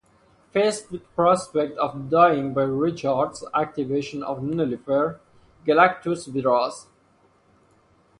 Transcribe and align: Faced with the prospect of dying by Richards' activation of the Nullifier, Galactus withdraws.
Faced 0.49 0.89
with 0.91 1.03
the 1.03 1.07
prospect 1.09 1.77
of 1.77 2.09
dying 2.09 2.55
by 2.55 2.63
Richards' 2.63 3.45
activation 3.53 4.23
of 4.23 4.41
the 4.43 4.47
Nullifier, 4.55 5.19
Galactus 5.63 6.27
withdraws. 6.27 6.87